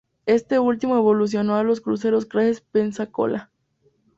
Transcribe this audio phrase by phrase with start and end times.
[0.25, 3.51] Este último evolucionó a los cruceros clase Pensacola.